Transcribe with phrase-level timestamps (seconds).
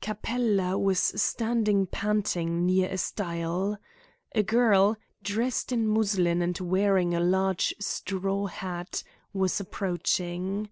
[0.00, 3.76] Capella was standing panting near a stile.
[4.36, 10.68] A girl, dressed in muslin, and wearing a large straw hat, was approaching.